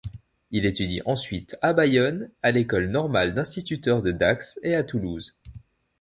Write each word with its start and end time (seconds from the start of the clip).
Il 0.49 0.65
étudie 0.65 0.99
ensuite 1.05 1.55
à 1.61 1.73
Bayonne, 1.73 2.31
à 2.41 2.49
l'école 2.49 2.87
normale 2.87 3.35
d'instituteurs 3.35 4.01
de 4.01 4.11
Dax 4.11 4.59
et 4.63 4.73
à 4.73 4.81
Toulouse. 4.83 5.35